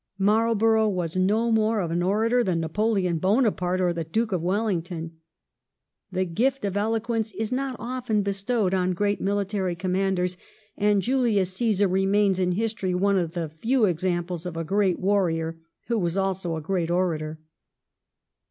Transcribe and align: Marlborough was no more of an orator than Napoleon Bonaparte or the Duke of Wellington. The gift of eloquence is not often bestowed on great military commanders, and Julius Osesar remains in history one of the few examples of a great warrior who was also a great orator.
Marlborough 0.17 0.89
was 0.89 1.15
no 1.15 1.51
more 1.51 1.79
of 1.79 1.91
an 1.91 2.01
orator 2.01 2.43
than 2.43 2.59
Napoleon 2.59 3.19
Bonaparte 3.19 3.79
or 3.79 3.93
the 3.93 4.03
Duke 4.03 4.31
of 4.31 4.41
Wellington. 4.41 5.19
The 6.11 6.25
gift 6.25 6.65
of 6.65 6.75
eloquence 6.75 7.31
is 7.33 7.51
not 7.51 7.75
often 7.77 8.23
bestowed 8.23 8.73
on 8.73 8.93
great 8.93 9.21
military 9.21 9.75
commanders, 9.75 10.37
and 10.75 11.03
Julius 11.03 11.53
Osesar 11.53 11.87
remains 11.87 12.39
in 12.39 12.53
history 12.53 12.95
one 12.95 13.19
of 13.19 13.35
the 13.35 13.47
few 13.49 13.85
examples 13.85 14.47
of 14.47 14.57
a 14.57 14.63
great 14.63 14.97
warrior 14.97 15.59
who 15.85 15.99
was 15.99 16.17
also 16.17 16.55
a 16.55 16.61
great 16.61 16.89
orator. 16.89 17.39